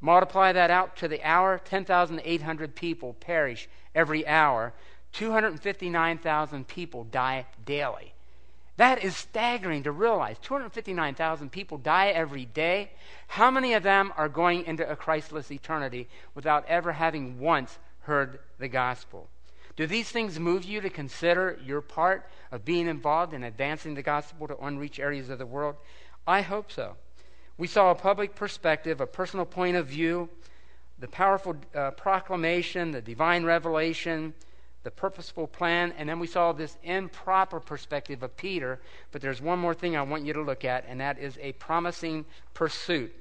[0.01, 4.75] Multiply that out to the hour 10,800 people perish every hour.
[5.13, 8.13] 259,000 people die daily.
[8.77, 10.37] That is staggering to realize.
[10.43, 12.91] 259,000 people die every day.
[13.29, 18.41] How many of them are going into a Christless eternity without ever having once heard
[18.59, 19.29] the gospel?
[19.77, 24.03] Do these things move you to consider your part of being involved in advancing the
[24.03, 25.77] gospel to unreached areas of the world?
[26.27, 26.97] I hope so.
[27.59, 30.29] We saw a public perspective, a personal point of view,
[30.99, 34.35] the powerful uh, proclamation, the divine revelation,
[34.83, 38.79] the purposeful plan, and then we saw this improper perspective of Peter.
[39.11, 41.53] But there's one more thing I want you to look at, and that is a
[41.53, 43.13] promising pursuit.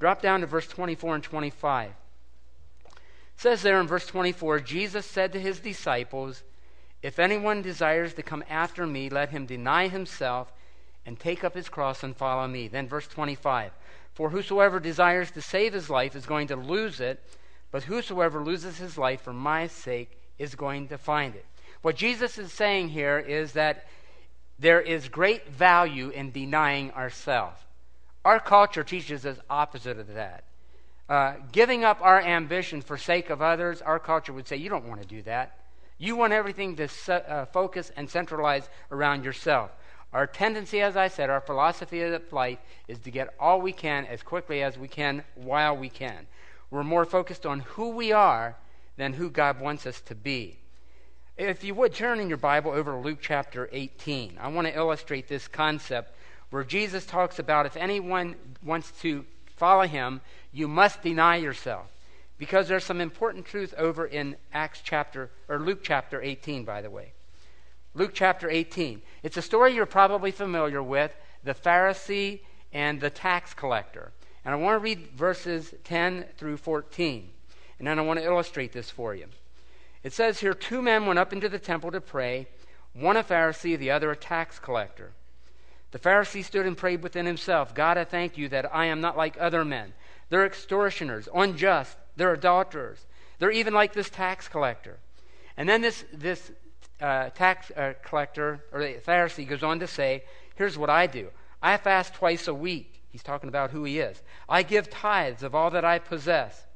[0.00, 1.90] Drop down to verse 24 and 25.
[1.90, 1.94] It
[3.36, 6.42] says there in verse 24 Jesus said to his disciples,
[7.02, 10.52] If anyone desires to come after me, let him deny himself
[11.06, 12.68] and take up his cross and follow me.
[12.68, 13.72] Then verse 25
[14.14, 17.22] For whosoever desires to save his life is going to lose it,
[17.70, 21.44] but whosoever loses his life for my sake is going to find it.
[21.82, 23.86] What Jesus is saying here is that
[24.58, 27.58] there is great value in denying ourselves.
[28.24, 30.44] Our culture teaches us opposite of that.
[31.08, 34.88] Uh, giving up our ambition for sake of others, our culture would say, you don't
[34.88, 35.58] want to do that.
[35.98, 39.70] You want everything to uh, focus and centralize around yourself.
[40.14, 44.06] Our tendency, as I said, our philosophy of life is to get all we can
[44.06, 46.28] as quickly as we can while we can.
[46.70, 48.56] We're more focused on who we are
[48.96, 50.58] than who God wants us to be.
[51.36, 54.76] If you would turn in your Bible over to Luke chapter 18, I want to
[54.76, 56.14] illustrate this concept
[56.50, 59.24] where Jesus talks about if anyone wants to
[59.56, 60.20] follow him,
[60.52, 61.90] you must deny yourself.
[62.38, 66.90] because there's some important truth over in Acts chapter, or Luke chapter 18, by the
[66.90, 67.12] way.
[67.94, 69.02] Luke chapter 18.
[69.22, 72.40] It's a story you're probably familiar with the Pharisee
[72.72, 74.10] and the tax collector.
[74.44, 77.30] And I want to read verses 10 through 14.
[77.78, 79.26] And then I want to illustrate this for you.
[80.02, 82.48] It says here two men went up into the temple to pray,
[82.92, 85.12] one a Pharisee, the other a tax collector.
[85.92, 89.16] The Pharisee stood and prayed within himself God, I thank you that I am not
[89.16, 89.92] like other men.
[90.28, 93.06] They're extortioners, unjust, they're adulterers.
[93.38, 94.98] They're even like this tax collector.
[95.56, 96.50] And then this, this
[97.04, 101.28] uh, tax uh, collector, or the Pharisee, goes on to say, Here's what I do
[101.62, 103.02] I fast twice a week.
[103.10, 104.22] He's talking about who he is.
[104.48, 106.66] I give tithes of all that I possess.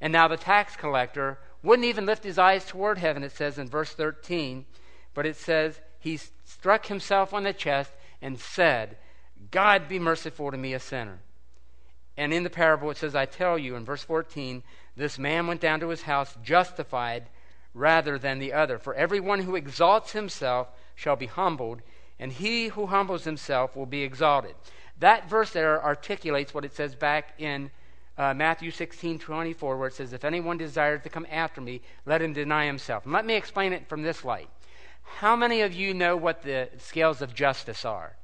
[0.00, 3.68] And now the tax collector wouldn't even lift his eyes toward heaven, it says in
[3.68, 4.66] verse 13,
[5.14, 8.96] but it says, He struck himself on the chest and said,
[9.50, 11.20] God be merciful to me, a sinner.
[12.16, 14.64] And in the parable, it says, I tell you, in verse 14,
[14.96, 17.28] this man went down to his house justified
[17.78, 18.78] rather than the other.
[18.78, 21.82] For everyone who exalts himself shall be humbled,
[22.18, 24.54] and he who humbles himself will be exalted.
[24.98, 27.70] That verse there articulates what it says back in
[28.16, 32.20] uh, Matthew 16 24, where it says, If anyone desires to come after me, let
[32.20, 33.04] him deny himself.
[33.04, 34.48] And let me explain it from this light.
[35.02, 38.16] How many of you know what the scales of justice are?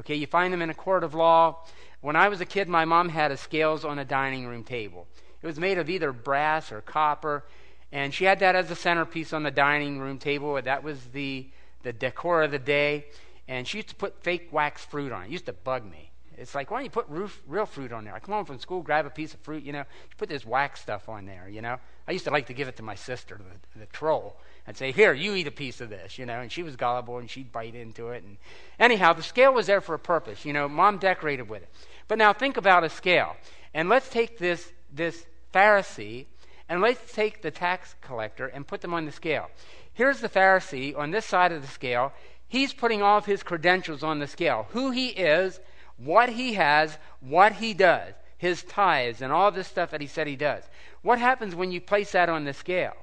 [0.00, 1.58] Okay, you find them in a court of law.
[2.00, 5.06] When I was a kid, my mom had a scales on a dining room table.
[5.42, 7.44] It was made of either brass or copper,
[7.92, 10.60] and she had that as a centerpiece on the dining room table.
[10.60, 11.48] That was the,
[11.82, 13.06] the decor of the day.
[13.46, 15.26] And she used to put fake wax fruit on it.
[15.26, 16.10] It used to bug me.
[16.38, 18.14] It's like, why don't you put roof, real fruit on there?
[18.14, 20.46] I come home from school, grab a piece of fruit, you know, you put this
[20.46, 21.78] wax stuff on there, you know.
[22.08, 23.38] I used to like to give it to my sister,
[23.74, 26.40] the, the troll, and say, here, you eat a piece of this, you know.
[26.40, 28.24] And she was gullible, and she'd bite into it.
[28.24, 28.38] And
[28.80, 30.68] anyhow, the scale was there for a purpose, you know.
[30.68, 31.68] Mom decorated with it.
[32.08, 33.36] But now think about a scale,
[33.74, 36.26] and let's take this this Pharisee,
[36.72, 39.50] and let's take the tax collector and put them on the scale.
[39.92, 42.14] Here's the Pharisee on this side of the scale.
[42.48, 45.60] He's putting all of his credentials on the scale who he is,
[45.98, 50.26] what he has, what he does, his tithes, and all this stuff that he said
[50.26, 50.64] he does.
[51.02, 52.96] What happens when you place that on the scale?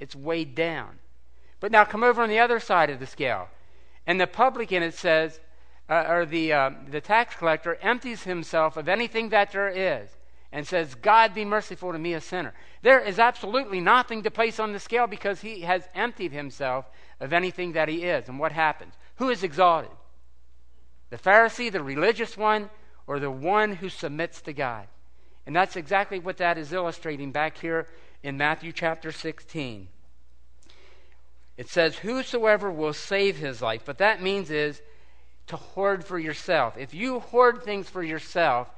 [0.00, 0.98] It's weighed down.
[1.60, 3.50] But now come over on the other side of the scale.
[4.04, 5.38] And the publican, it says,
[5.88, 10.10] uh, or the, uh, the tax collector, empties himself of anything that there is
[10.52, 12.54] and says, God be merciful to me, a sinner.
[12.82, 16.86] There is absolutely nothing to place on the scale because he has emptied himself
[17.20, 18.28] of anything that he is.
[18.28, 18.94] And what happens?
[19.16, 19.90] Who is exalted?
[21.10, 22.70] The Pharisee, the religious one,
[23.06, 24.86] or the one who submits to God?
[25.46, 27.86] And that's exactly what that is illustrating back here
[28.22, 29.88] in Matthew chapter 16.
[31.56, 33.82] It says, Whosoever will save his life.
[33.84, 34.80] But that means is
[35.48, 36.78] to hoard for yourself.
[36.78, 38.70] If you hoard things for yourself,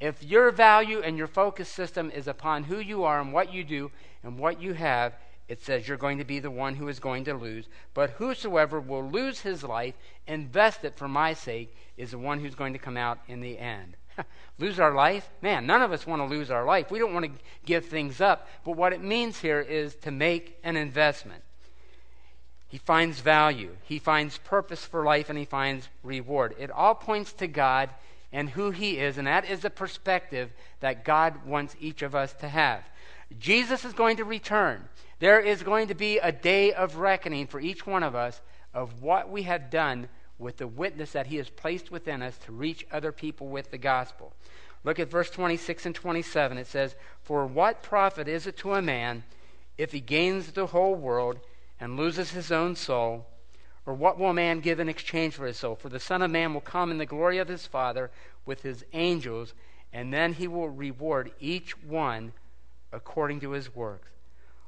[0.00, 3.62] if your value and your focus system is upon who you are and what you
[3.62, 3.90] do
[4.22, 5.14] and what you have,
[5.46, 7.66] it says you're going to be the one who is going to lose.
[7.92, 9.94] But whosoever will lose his life,
[10.26, 13.58] invest it for my sake, is the one who's going to come out in the
[13.58, 13.96] end.
[14.58, 15.28] lose our life?
[15.42, 16.90] Man, none of us want to lose our life.
[16.90, 17.32] We don't want to
[17.66, 18.48] give things up.
[18.64, 21.42] But what it means here is to make an investment.
[22.68, 26.54] He finds value, he finds purpose for life, and he finds reward.
[26.56, 27.90] It all points to God
[28.32, 32.32] and who he is, and that is the perspective that God wants each of us
[32.34, 32.84] to have.
[33.38, 34.88] Jesus is going to return.
[35.18, 38.40] There is going to be a day of reckoning for each one of us
[38.72, 42.52] of what we have done with the witness that He has placed within us to
[42.52, 44.32] reach other people with the gospel.
[44.82, 46.58] Look at verse 26 and 27.
[46.58, 49.24] It says, For what profit is it to a man
[49.76, 51.38] if he gains the whole world
[51.78, 53.26] and loses his own soul?
[53.86, 55.74] Or what will a man give in exchange for his soul?
[55.74, 58.10] For the Son of Man will come in the glory of his Father
[58.44, 59.54] with his angels,
[59.92, 62.32] and then he will reward each one
[62.92, 64.08] according to his works.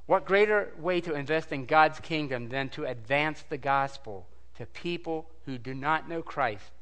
[0.06, 5.28] What greater way to invest in God's kingdom than to advance the gospel to people
[5.46, 6.72] who do not know Christ?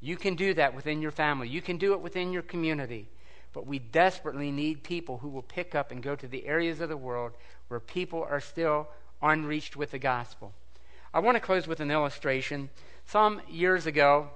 [0.00, 3.08] You can do that within your family, you can do it within your community.
[3.52, 6.90] But we desperately need people who will pick up and go to the areas of
[6.90, 7.32] the world
[7.68, 8.88] where people are still
[9.22, 10.52] unreached with the gospel.
[11.14, 12.68] I want to close with an illustration.
[13.06, 14.28] Some years ago,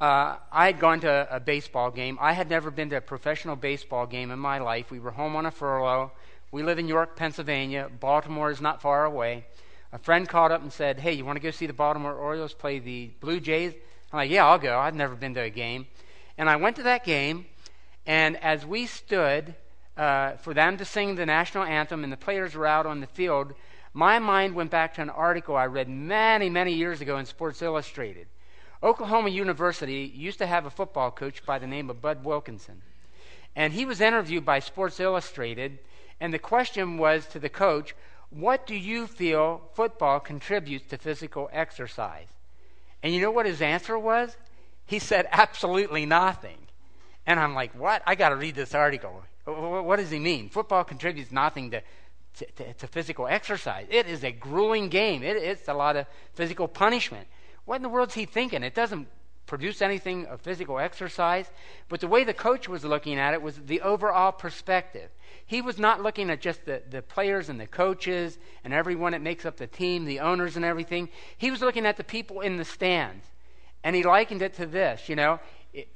[0.00, 2.16] uh, I had gone to a baseball game.
[2.20, 4.90] I had never been to a professional baseball game in my life.
[4.90, 6.12] We were home on a furlough.
[6.50, 7.90] We live in York, Pennsylvania.
[8.00, 9.44] Baltimore is not far away.
[9.92, 12.54] A friend called up and said, Hey, you want to go see the Baltimore Orioles
[12.54, 13.74] play the Blue Jays?
[14.12, 14.78] I'm like, Yeah, I'll go.
[14.78, 15.86] I've never been to a game.
[16.38, 17.46] And I went to that game,
[18.06, 19.54] and as we stood
[19.96, 23.06] uh, for them to sing the national anthem and the players were out on the
[23.06, 23.52] field,
[23.92, 27.60] my mind went back to an article I read many, many years ago in Sports
[27.62, 28.28] Illustrated.
[28.82, 32.82] Oklahoma University used to have a football coach by the name of Bud Wilkinson.
[33.56, 35.78] And he was interviewed by Sports Illustrated,
[36.20, 37.94] and the question was to the coach,
[38.30, 42.28] What do you feel football contributes to physical exercise?
[43.02, 44.36] And you know what his answer was?
[44.86, 46.58] He said, Absolutely nothing.
[47.26, 48.02] And I'm like, What?
[48.06, 49.24] I got to read this article.
[49.46, 50.48] What does he mean?
[50.48, 51.82] Football contributes nothing to,
[52.38, 53.86] to, to, to physical exercise.
[53.90, 57.26] It is a grueling game, it, it's a lot of physical punishment.
[57.64, 58.62] What in the world is he thinking?
[58.62, 59.08] It doesn't
[59.50, 61.50] produce anything of physical exercise.
[61.88, 65.10] But the way the coach was looking at it was the overall perspective.
[65.44, 69.22] He was not looking at just the, the players and the coaches and everyone that
[69.22, 71.08] makes up the team, the owners and everything.
[71.36, 73.26] He was looking at the people in the stands.
[73.82, 75.40] And he likened it to this you know,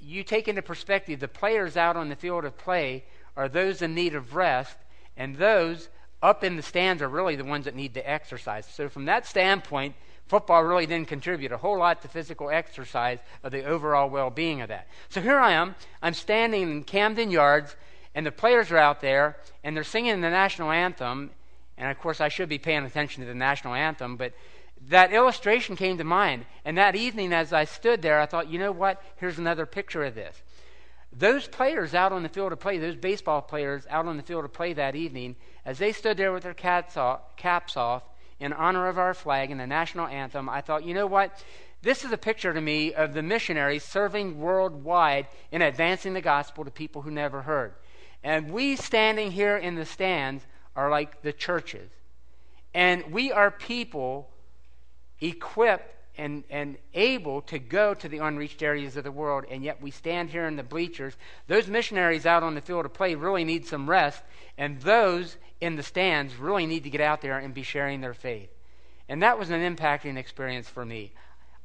[0.01, 3.05] you take into perspective the players out on the field of play
[3.37, 4.76] are those in need of rest,
[5.16, 5.89] and those
[6.24, 8.66] up in the stands are really the ones that need to exercise.
[8.66, 9.94] So, from that standpoint,
[10.26, 14.62] football really didn't contribute a whole lot to physical exercise of the overall well being
[14.62, 14.88] of that.
[15.10, 15.74] So, here I am.
[16.02, 17.76] I'm standing in Camden Yards,
[18.14, 21.30] and the players are out there, and they're singing the national anthem.
[21.76, 24.32] And of course, I should be paying attention to the national anthem, but
[24.88, 26.46] that illustration came to mind.
[26.64, 29.02] And that evening, as I stood there, I thought, you know what?
[29.16, 30.42] Here's another picture of this.
[31.16, 34.44] Those players out on the field of play, those baseball players out on the field
[34.44, 38.02] to play that evening, as they stood there with their caps off
[38.40, 41.42] in honor of our flag and the national anthem, I thought, you know what?
[41.82, 46.64] This is a picture to me of the missionaries serving worldwide in advancing the gospel
[46.64, 47.74] to people who never heard.
[48.24, 50.44] And we standing here in the stands
[50.74, 51.90] are like the churches.
[52.72, 54.30] And we are people
[55.20, 59.82] equipped and, and able to go to the unreached areas of the world, and yet
[59.82, 61.16] we stand here in the bleachers.
[61.48, 64.22] Those missionaries out on the field of play really need some rest,
[64.56, 68.14] and those in the stands really need to get out there and be sharing their
[68.14, 68.50] faith.
[69.08, 71.12] And that was an impacting experience for me.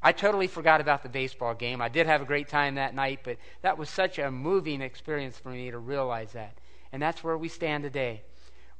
[0.01, 1.81] I totally forgot about the baseball game.
[1.81, 5.37] I did have a great time that night, but that was such a moving experience
[5.37, 6.57] for me to realize that.
[6.91, 8.23] And that's where we stand today.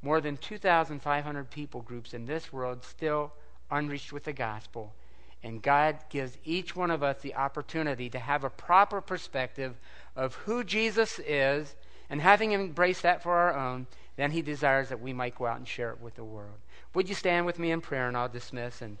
[0.02, 3.32] More than 2,500 people groups in this world still
[3.70, 4.94] unreached with the gospel
[5.42, 9.74] and God gives each one of us the opportunity to have a proper perspective
[10.14, 11.74] of who Jesus is,
[12.10, 13.86] and having embraced that for our own,
[14.16, 16.58] then He desires that we might go out and share it with the world.
[16.94, 18.98] Would you stand with me in prayer, and I'll dismiss, and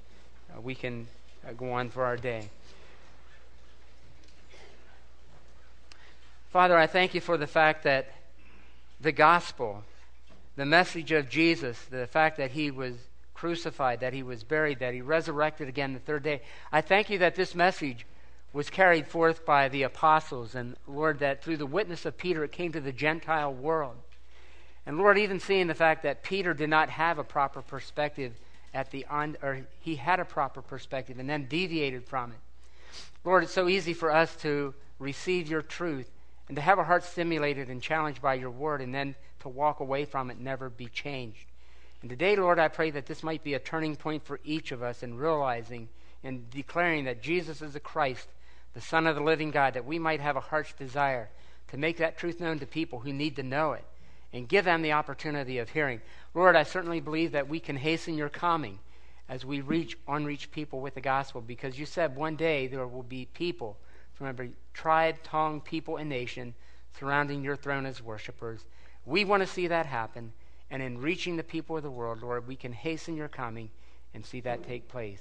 [0.56, 1.08] uh, we can
[1.46, 2.48] uh, go on for our day.
[6.50, 8.12] Father, I thank you for the fact that
[9.00, 9.84] the gospel,
[10.56, 12.94] the message of Jesus, the fact that He was
[13.40, 16.42] crucified, that he was buried, that he resurrected again the third day.
[16.70, 18.04] I thank you that this message
[18.52, 22.52] was carried forth by the apostles, and Lord, that through the witness of Peter it
[22.52, 23.96] came to the Gentile world.
[24.84, 28.34] And Lord, even seeing the fact that Peter did not have a proper perspective
[28.74, 32.38] at the on, or he had a proper perspective and then deviated from it.
[33.24, 36.10] Lord, it's so easy for us to receive your truth
[36.48, 39.80] and to have our hearts stimulated and challenged by your word and then to walk
[39.80, 41.46] away from it never be changed.
[42.00, 44.82] And today, Lord, I pray that this might be a turning point for each of
[44.82, 45.88] us in realizing
[46.24, 48.28] and declaring that Jesus is the Christ,
[48.74, 51.28] the Son of the living God, that we might have a heart's desire
[51.68, 53.84] to make that truth known to people who need to know it
[54.32, 56.00] and give them the opportunity of hearing.
[56.34, 58.78] Lord, I certainly believe that we can hasten your coming
[59.28, 63.02] as we reach unreached people with the gospel because you said one day there will
[63.02, 63.76] be people
[64.14, 66.54] from every tribe, tongue, people, and nation
[66.98, 68.64] surrounding your throne as worshipers.
[69.06, 70.32] We want to see that happen.
[70.70, 73.70] And in reaching the people of the world, Lord, we can hasten your coming
[74.14, 75.20] and see that take place.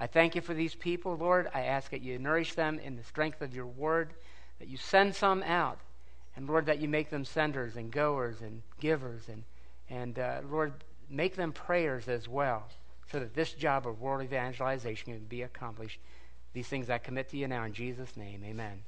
[0.00, 1.48] I thank you for these people, Lord.
[1.54, 4.14] I ask that you nourish them in the strength of your word,
[4.58, 5.78] that you send some out,
[6.36, 9.42] and Lord, that you make them senders and goers and givers, and,
[9.88, 10.72] and uh, Lord,
[11.10, 12.68] make them prayers as well,
[13.10, 15.98] so that this job of world evangelization can be accomplished.
[16.52, 18.42] These things I commit to you now in Jesus' name.
[18.44, 18.82] Amen.